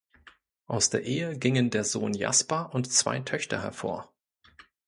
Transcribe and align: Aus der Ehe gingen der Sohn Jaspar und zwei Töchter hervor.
Aus 0.65 0.89
der 0.89 1.03
Ehe 1.03 1.37
gingen 1.37 1.69
der 1.69 1.83
Sohn 1.83 2.15
Jaspar 2.15 2.73
und 2.73 2.91
zwei 2.91 3.19
Töchter 3.19 3.61
hervor. 3.61 4.11